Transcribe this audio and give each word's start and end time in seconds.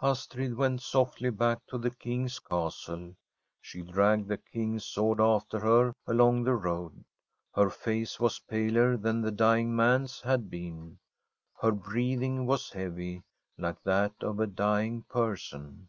Astrid 0.00 0.54
went 0.56 0.82
softly 0.82 1.30
back 1.30 1.66
to 1.66 1.76
the 1.76 1.90
King's 1.90 2.38
Castle. 2.38 3.16
She 3.60 3.82
dragged 3.82 4.28
the 4.28 4.36
King's 4.38 4.84
sword 4.84 5.20
after 5.20 5.58
her 5.58 5.92
along 6.06 6.44
the 6.44 6.54
road. 6.54 7.04
Her 7.56 7.70
face 7.70 8.20
was 8.20 8.38
paler 8.38 8.96
than 8.96 9.20
the 9.20 9.32
dying 9.32 9.74
man's 9.74 10.20
had 10.20 10.48
been. 10.48 11.00
Her 11.60 11.72
breathing 11.72 12.46
was 12.46 12.70
heavy, 12.70 13.24
like 13.58 13.82
that 13.82 14.14
of 14.20 14.38
a 14.38 14.46
dying 14.46 15.02
person. 15.10 15.88